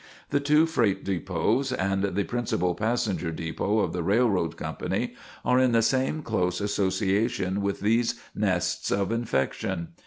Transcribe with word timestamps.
The 0.31 0.39
two 0.39 0.65
freight 0.65 1.03
depots 1.03 1.71
and 1.71 2.03
the 2.03 2.23
principal 2.23 2.73
passenger 2.73 3.31
depot 3.31 3.81
of 3.81 3.93
the 3.93 4.01
Railroad 4.01 4.57
Company 4.57 5.13
are 5.45 5.59
in 5.59 5.73
the 5.73 5.83
same 5.83 6.23
close 6.23 6.59
association 6.59 7.61
with 7.61 7.81
these 7.81 8.19
nests 8.33 8.89
of 8.89 9.11
infection. 9.11 9.89